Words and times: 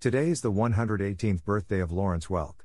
Today 0.00 0.28
is 0.28 0.42
the 0.42 0.52
118th 0.52 1.42
birthday 1.42 1.80
of 1.80 1.90
Lawrence 1.90 2.26
Welk. 2.28 2.60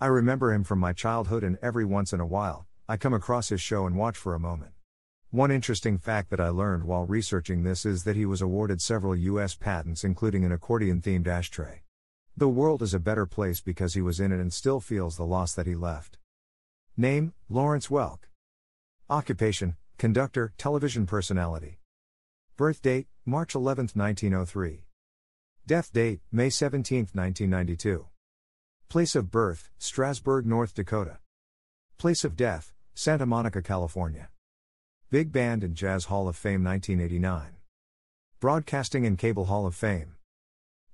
I 0.00 0.06
remember 0.06 0.52
him 0.52 0.62
from 0.62 0.78
my 0.78 0.92
childhood, 0.92 1.42
and 1.42 1.58
every 1.60 1.84
once 1.84 2.12
in 2.12 2.20
a 2.20 2.26
while, 2.26 2.68
I 2.88 2.96
come 2.96 3.12
across 3.12 3.48
his 3.48 3.60
show 3.60 3.84
and 3.84 3.96
watch 3.96 4.16
for 4.16 4.32
a 4.32 4.38
moment. 4.38 4.74
One 5.30 5.50
interesting 5.50 5.98
fact 5.98 6.30
that 6.30 6.38
I 6.38 6.50
learned 6.50 6.84
while 6.84 7.04
researching 7.04 7.64
this 7.64 7.84
is 7.84 8.04
that 8.04 8.14
he 8.14 8.24
was 8.24 8.40
awarded 8.40 8.80
several 8.80 9.16
U.S. 9.16 9.56
patents, 9.56 10.04
including 10.04 10.44
an 10.44 10.52
accordion 10.52 11.02
themed 11.02 11.26
ashtray. 11.26 11.82
The 12.36 12.48
world 12.48 12.80
is 12.80 12.94
a 12.94 13.00
better 13.00 13.26
place 13.26 13.60
because 13.60 13.94
he 13.94 14.00
was 14.00 14.20
in 14.20 14.30
it 14.30 14.38
and 14.38 14.52
still 14.52 14.78
feels 14.78 15.16
the 15.16 15.26
loss 15.26 15.54
that 15.54 15.66
he 15.66 15.74
left. 15.74 16.18
Name 16.96 17.34
Lawrence 17.48 17.88
Welk. 17.88 18.28
Occupation 19.10 19.74
Conductor, 19.98 20.52
television 20.56 21.06
personality. 21.06 21.80
Birth 22.56 22.82
date 22.82 23.08
March 23.26 23.56
11, 23.56 23.88
1903. 23.94 24.84
Death 25.68 25.92
date, 25.92 26.20
May 26.32 26.48
17, 26.48 27.08
1992. 27.12 28.06
Place 28.88 29.14
of 29.14 29.30
birth, 29.30 29.68
Strasburg, 29.76 30.46
North 30.46 30.72
Dakota. 30.72 31.18
Place 31.98 32.24
of 32.24 32.36
death, 32.36 32.72
Santa 32.94 33.26
Monica, 33.26 33.60
California. 33.60 34.30
Big 35.10 35.30
Band 35.30 35.62
and 35.62 35.74
Jazz 35.74 36.06
Hall 36.06 36.26
of 36.26 36.36
Fame 36.36 36.64
1989. 36.64 37.56
Broadcasting 38.40 39.04
and 39.04 39.18
Cable 39.18 39.44
Hall 39.44 39.66
of 39.66 39.74
Fame. 39.74 40.14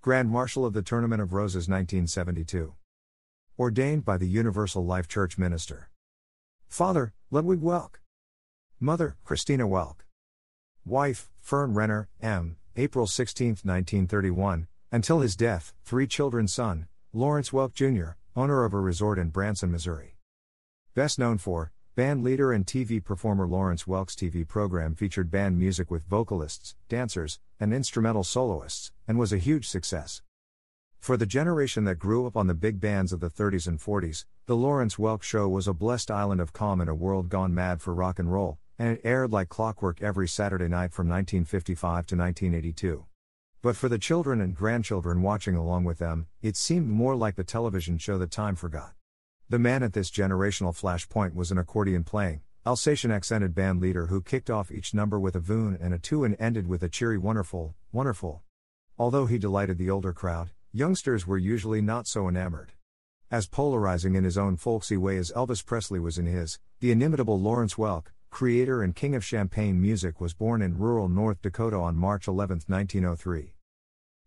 Grand 0.01 0.29
Marshal 0.29 0.67
of 0.67 0.73
the 0.73 0.83
Tournament 0.83 1.23
of 1.23 1.33
Roses 1.33 1.69
1972. 1.69 2.75
Ordained 3.57 4.05
by 4.05 4.17
the 4.17 4.27
Universal 4.27 4.85
Life 4.85 5.07
Church 5.07 5.39
minister. 5.39 5.89
Father, 6.67 7.15
Ludwig 7.31 7.61
Welk. 7.61 8.01
Mother, 8.81 9.15
Christina 9.23 9.69
Welk. 9.69 10.01
Wife, 10.85 11.31
Fern 11.39 11.75
Renner, 11.75 12.09
M., 12.21 12.57
April 12.77 13.07
16, 13.07 13.51
1931, 13.63 14.67
until 14.91 15.21
his 15.21 15.37
death, 15.37 15.73
three 15.85 16.09
children 16.09 16.49
son, 16.49 16.89
Lawrence 17.13 17.51
Welk 17.51 17.73
Jr., 17.73 18.17
owner 18.35 18.65
of 18.65 18.75
a 18.75 18.81
resort 18.81 19.17
in 19.17 19.29
Branson, 19.29 19.71
Missouri. 19.71 20.17
Best 20.93 21.17
known 21.17 21.39
for, 21.39 21.71
band 21.95 22.25
leader 22.25 22.51
and 22.51 22.67
TV 22.67 23.03
performer 23.03 23.47
Lawrence 23.47 23.85
Welk's 23.85 24.17
TV 24.17 24.47
program 24.47 24.97
featured 24.97 25.31
band 25.31 25.57
music 25.57 25.89
with 25.89 26.03
vocalists, 26.03 26.75
dancers, 26.89 27.39
and 27.61 27.73
instrumental 27.73 28.25
soloists, 28.25 28.91
and 29.07 29.21
was 29.21 29.33
a 29.33 29.39
huge 29.39 29.69
success. 29.69 30.23
For 30.99 31.17
the 31.17 31.27
generation 31.27 31.85
that 31.85 32.01
grew 32.01 32.27
up 32.27 32.37
on 32.37 32.49
the 32.49 32.55
big 32.55 32.81
bands 32.81 33.13
of 33.13 33.21
the 33.21 33.31
30s 33.31 33.69
and 33.69 33.79
40s, 33.79 34.25
The 34.47 34.57
Lawrence 34.57 34.97
Welk 34.97 35.23
Show 35.23 35.49
was 35.49 35.69
a 35.69 35.75
blessed 35.75 36.11
island 36.11 36.41
of 36.41 36.53
calm 36.53 36.81
in 36.81 36.89
a 36.89 36.95
world 36.95 37.29
gone 37.29 37.55
mad 37.55 37.81
for 37.81 37.95
rock 37.95 38.19
and 38.19 38.33
roll, 38.33 38.59
and 38.79 38.89
it 38.89 39.01
aired 39.05 39.33
like 39.33 39.49
clockwork 39.49 40.03
every 40.03 40.29
Saturday 40.29 40.69
night 40.69 40.93
from 40.93 41.09
1955 41.09 42.07
to 42.07 42.17
1982. 42.17 43.05
But 43.63 43.77
for 43.77 43.89
the 43.89 43.99
children 43.99 44.41
and 44.41 44.55
grandchildren 44.55 45.23
watching 45.23 45.57
along 45.57 45.85
with 45.85 45.99
them, 45.99 46.27
it 46.43 46.57
seemed 46.57 46.89
more 46.89 47.17
like 47.17 47.37
the 47.37 47.45
television 47.45 47.99
show 47.99 48.19
that 48.19 48.31
time 48.31 48.57
forgot. 48.57 48.93
The 49.49 49.59
man 49.59 49.83
at 49.83 49.93
this 49.93 50.11
generational 50.11 50.79
flashpoint 50.79 51.35
was 51.35 51.51
an 51.51 51.59
accordion 51.59 52.05
playing, 52.05 52.43
Alsatian 52.67 53.11
accented 53.11 53.55
band 53.55 53.81
leader 53.81 54.07
who 54.07 54.23
kicked 54.23 54.49
off 54.49 54.73
each 54.73 54.95
number 54.95 55.21
with 55.21 55.37
a 55.37 55.41
voon 55.41 55.77
and 55.81 55.93
a 55.93 55.99
two 55.99 56.25
and 56.25 56.35
ended 56.41 56.67
with 56.67 56.83
a 56.83 56.89
cheery 56.89 57.19
wonderful, 57.19 57.75
wonderful. 57.93 58.43
Although 58.99 59.27
he 59.27 59.37
delighted 59.37 59.77
the 59.77 59.91
older 59.91 60.15
crowd, 60.15 60.51
youngsters 60.73 61.27
were 61.27 61.37
usually 61.37 61.83
not 61.83 62.07
so 62.07 62.27
enamored. 62.27 62.73
As 63.31 63.47
polarizing 63.47 64.15
in 64.15 64.25
his 64.25 64.39
own 64.39 64.57
folksy 64.57 64.97
way 64.97 65.19
as 65.19 65.31
Elvis 65.33 65.65
Presley 65.65 66.01
was 66.01 66.17
in 66.17 66.25
his, 66.25 66.59
the 66.81 66.91
inimitable 66.91 67.39
Lawrence 67.39 67.75
Welk, 67.75 68.07
creator 68.35 68.83
and 68.83 68.97
king 68.97 69.15
of 69.15 69.25
champagne 69.25 69.81
music, 69.81 70.21
was 70.21 70.35
born 70.35 70.61
in 70.61 70.77
rural 70.77 71.09
North 71.09 71.41
Dakota 71.41 71.77
on 71.77 71.95
March 71.95 72.27
11, 72.27 72.63
1903. 72.67 73.55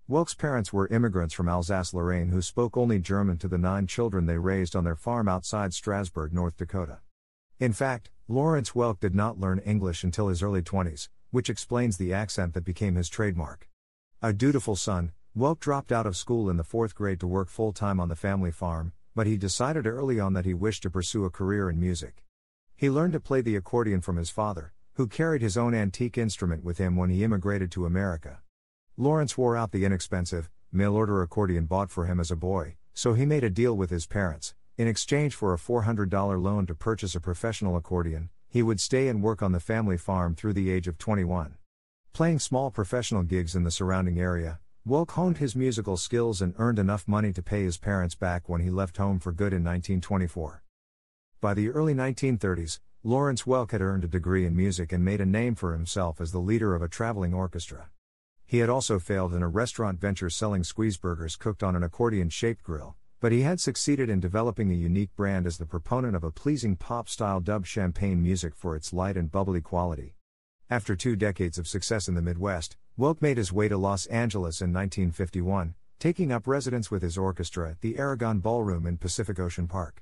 Welk's 0.09 0.33
parents 0.33 0.71
were 0.71 0.87
immigrants 0.87 1.33
from 1.33 1.49
Alsace 1.49 1.93
Lorraine 1.93 2.29
who 2.29 2.41
spoke 2.41 2.77
only 2.77 2.99
German 2.99 3.37
to 3.37 3.49
the 3.49 3.57
nine 3.57 3.85
children 3.85 4.25
they 4.25 4.37
raised 4.37 4.77
on 4.77 4.85
their 4.85 4.95
farm 4.95 5.27
outside 5.27 5.73
Strasburg, 5.73 6.31
North 6.31 6.55
Dakota. 6.55 6.99
In 7.59 7.73
fact, 7.73 8.09
Lawrence 8.29 8.71
Welk 8.71 9.01
did 9.01 9.13
not 9.13 9.41
learn 9.41 9.59
English 9.59 10.05
until 10.05 10.29
his 10.29 10.41
early 10.41 10.61
20s, 10.61 11.09
which 11.31 11.49
explains 11.49 11.97
the 11.97 12.13
accent 12.13 12.53
that 12.53 12.63
became 12.63 12.95
his 12.95 13.09
trademark. 13.09 13.67
A 14.21 14.31
dutiful 14.31 14.77
son, 14.77 15.11
Welk 15.37 15.59
dropped 15.59 15.91
out 15.91 16.05
of 16.05 16.15
school 16.15 16.49
in 16.49 16.55
the 16.55 16.63
fourth 16.63 16.95
grade 16.95 17.19
to 17.19 17.27
work 17.27 17.49
full 17.49 17.73
time 17.73 17.99
on 17.99 18.07
the 18.07 18.15
family 18.15 18.51
farm, 18.51 18.93
but 19.13 19.27
he 19.27 19.35
decided 19.35 19.85
early 19.85 20.17
on 20.17 20.31
that 20.31 20.45
he 20.45 20.53
wished 20.53 20.83
to 20.83 20.89
pursue 20.89 21.25
a 21.25 21.29
career 21.29 21.69
in 21.69 21.77
music. 21.77 22.23
He 22.79 22.91
learned 22.91 23.13
to 23.13 23.19
play 23.19 23.41
the 23.41 23.55
accordion 23.55 24.01
from 24.01 24.17
his 24.17 24.29
father, 24.29 24.71
who 24.93 25.07
carried 25.07 25.41
his 25.41 25.57
own 25.57 25.73
antique 25.73 26.15
instrument 26.15 26.63
with 26.63 26.77
him 26.77 26.95
when 26.95 27.09
he 27.09 27.23
immigrated 27.23 27.71
to 27.71 27.87
America. 27.87 28.41
Lawrence 28.95 29.35
wore 29.35 29.57
out 29.57 29.71
the 29.71 29.83
inexpensive, 29.83 30.47
mail 30.71 30.93
order 30.93 31.23
accordion 31.23 31.65
bought 31.65 31.89
for 31.89 32.05
him 32.05 32.19
as 32.19 32.29
a 32.29 32.35
boy, 32.35 32.75
so 32.93 33.15
he 33.15 33.25
made 33.25 33.43
a 33.43 33.49
deal 33.49 33.75
with 33.75 33.89
his 33.89 34.05
parents. 34.05 34.53
In 34.77 34.87
exchange 34.87 35.33
for 35.33 35.55
a 35.55 35.57
$400 35.57 36.39
loan 36.39 36.67
to 36.67 36.75
purchase 36.75 37.15
a 37.15 37.19
professional 37.19 37.75
accordion, 37.75 38.29
he 38.47 38.61
would 38.61 38.79
stay 38.79 39.07
and 39.07 39.23
work 39.23 39.41
on 39.41 39.53
the 39.53 39.59
family 39.59 39.97
farm 39.97 40.35
through 40.35 40.53
the 40.53 40.69
age 40.69 40.87
of 40.87 40.99
21. 40.99 41.55
Playing 42.13 42.37
small 42.37 42.69
professional 42.69 43.23
gigs 43.23 43.55
in 43.55 43.63
the 43.63 43.71
surrounding 43.71 44.19
area, 44.19 44.59
Welk 44.87 45.09
honed 45.09 45.39
his 45.39 45.55
musical 45.55 45.97
skills 45.97 46.43
and 46.43 46.53
earned 46.59 46.77
enough 46.77 47.07
money 47.07 47.33
to 47.33 47.41
pay 47.41 47.63
his 47.63 47.79
parents 47.79 48.13
back 48.13 48.47
when 48.47 48.61
he 48.61 48.69
left 48.69 48.97
home 48.97 49.17
for 49.17 49.31
good 49.31 49.51
in 49.51 49.63
1924. 49.63 50.61
By 51.39 51.53
the 51.53 51.69
early 51.69 51.93
1930s, 51.93 52.79
Lawrence 53.03 53.43
Welk 53.43 53.69
had 53.69 53.79
earned 53.79 54.03
a 54.03 54.07
degree 54.07 54.43
in 54.43 54.55
music 54.55 54.91
and 54.91 55.05
made 55.05 55.21
a 55.21 55.25
name 55.25 55.53
for 55.53 55.71
himself 55.71 56.19
as 56.19 56.31
the 56.31 56.39
leader 56.39 56.73
of 56.73 56.81
a 56.81 56.87
traveling 56.87 57.31
orchestra. 57.31 57.91
He 58.47 58.57
had 58.57 58.71
also 58.71 58.97
failed 58.97 59.35
in 59.35 59.43
a 59.43 59.47
restaurant 59.47 60.01
venture 60.01 60.31
selling 60.31 60.63
squeezeburgers 60.63 61.37
cooked 61.37 61.61
on 61.61 61.75
an 61.75 61.83
accordion 61.83 62.29
shaped 62.29 62.63
grill, 62.63 62.95
but 63.19 63.31
he 63.31 63.41
had 63.41 63.59
succeeded 63.59 64.09
in 64.09 64.19
developing 64.19 64.71
a 64.71 64.75
unique 64.75 65.15
brand 65.15 65.45
as 65.45 65.59
the 65.59 65.67
proponent 65.67 66.15
of 66.15 66.23
a 66.23 66.31
pleasing 66.31 66.75
pop 66.75 67.07
style 67.07 67.39
dub 67.39 67.67
champagne 67.67 68.19
music 68.19 68.55
for 68.55 68.75
its 68.75 68.91
light 68.91 69.15
and 69.15 69.31
bubbly 69.31 69.61
quality. 69.61 70.15
After 70.71 70.95
two 70.95 71.15
decades 71.15 71.59
of 71.59 71.67
success 71.67 72.07
in 72.07 72.15
the 72.15 72.21
Midwest, 72.23 72.77
Welk 72.97 73.21
made 73.21 73.37
his 73.37 73.53
way 73.53 73.67
to 73.67 73.77
Los 73.77 74.07
Angeles 74.07 74.59
in 74.59 74.73
1951, 74.73 75.75
taking 75.99 76.31
up 76.31 76.47
residence 76.47 76.89
with 76.89 77.03
his 77.03 77.15
orchestra 77.15 77.69
at 77.69 77.81
the 77.81 77.99
Aragon 77.99 78.39
Ballroom 78.39 78.87
in 78.87 78.97
Pacific 78.97 79.39
Ocean 79.39 79.67
Park. 79.67 80.01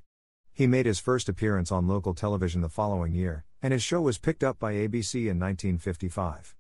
He 0.55 0.67
made 0.67 0.85
his 0.85 0.99
first 1.01 1.27
appearance 1.27 1.69
on 1.69 1.85
local 1.85 2.13
television 2.13 2.61
the 2.61 2.69
following 2.69 3.13
year, 3.13 3.43
and 3.61 3.73
his 3.73 3.83
show 3.83 3.99
was 3.99 4.17
picked 4.17 4.41
up 4.41 4.57
by 4.57 4.71
ABC 4.71 5.15
in 5.23 5.37
1955. 5.37 6.55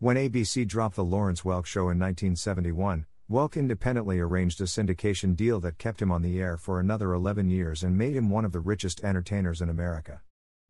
When 0.00 0.16
ABC 0.16 0.66
dropped 0.66 0.96
The 0.96 1.04
Lawrence 1.04 1.42
Welk 1.42 1.64
Show 1.64 1.82
in 1.82 1.96
1971, 1.96 3.06
Welk 3.30 3.54
independently 3.54 4.18
arranged 4.18 4.60
a 4.60 4.64
syndication 4.64 5.36
deal 5.36 5.60
that 5.60 5.78
kept 5.78 6.02
him 6.02 6.10
on 6.10 6.22
the 6.22 6.40
air 6.40 6.56
for 6.56 6.80
another 6.80 7.12
11 7.12 7.48
years 7.48 7.84
and 7.84 7.96
made 7.96 8.16
him 8.16 8.30
one 8.30 8.44
of 8.44 8.50
the 8.50 8.58
richest 8.58 9.04
entertainers 9.04 9.62
in 9.62 9.68
America. 9.68 10.22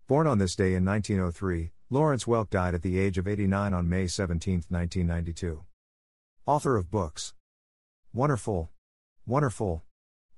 Born 0.06 0.26
on 0.26 0.36
this 0.36 0.54
day 0.54 0.74
in 0.74 0.84
1903, 0.84 1.72
Lawrence 1.88 2.26
Welk 2.26 2.50
died 2.50 2.74
at 2.74 2.82
the 2.82 2.98
age 2.98 3.16
of 3.16 3.26
89 3.26 3.72
on 3.72 3.88
May 3.88 4.06
17, 4.06 4.64
1992. 4.68 5.64
Author 6.44 6.76
of 6.76 6.90
books 6.90 7.32
Wonderful, 8.12 8.70
Wonderful, 9.24 9.82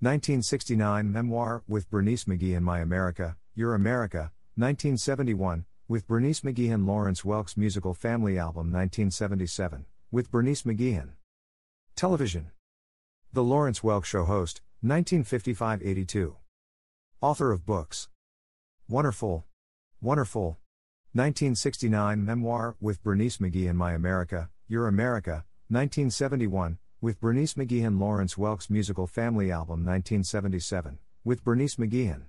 1969 0.00 1.10
Memoir 1.10 1.64
with 1.66 1.90
Bernice 1.90 2.22
McGeehan 2.22 2.60
My 2.60 2.78
America, 2.78 3.36
Your 3.56 3.74
America, 3.74 4.30
1971, 4.54 5.64
with 5.88 6.06
Bernice 6.06 6.42
McGeehan 6.42 6.86
Lawrence 6.86 7.22
Welk's 7.22 7.56
musical 7.56 7.94
family 7.94 8.38
album 8.38 8.70
1977, 8.70 9.86
with 10.12 10.30
Bernice 10.30 10.62
McGee 10.62 10.94
McGeehan. 10.94 11.08
Television 11.96 12.52
The 13.32 13.42
Lawrence 13.42 13.80
Welk 13.80 14.04
Show 14.04 14.24
host, 14.24 14.60
1955 14.82 15.82
82. 15.82 16.36
Author 17.20 17.50
of 17.50 17.66
books 17.66 18.08
Wonderful, 18.88 19.46
Wonderful, 20.00 20.60
1969 21.14 22.24
Memoir 22.24 22.76
with 22.80 23.02
Bernice 23.02 23.38
McGeehan 23.38 23.74
My 23.74 23.94
America, 23.94 24.48
Your 24.68 24.86
America, 24.86 25.44
1971, 25.66 26.78
with 27.00 27.20
Bernice 27.20 27.54
McGeehan 27.54 28.00
Lawrence 28.00 28.36
Welk's 28.36 28.68
musical 28.68 29.06
family 29.06 29.52
album 29.52 29.84
1977, 29.84 30.98
with 31.24 31.44
Bernice 31.44 31.76
McGeehan. 31.76 32.28